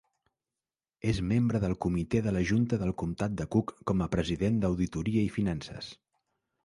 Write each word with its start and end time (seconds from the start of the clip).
És 1.11 1.17
membre 1.31 1.59
del 1.65 1.75
Comitè 1.85 2.21
de 2.27 2.33
la 2.37 2.41
Junta 2.51 2.79
del 2.85 2.95
comtat 3.03 3.35
de 3.43 3.47
Cook 3.57 3.75
com 3.93 4.01
a 4.07 4.09
president 4.17 4.59
d'Auditoria 4.65 5.27
i 5.27 5.33
Finances. 5.37 5.93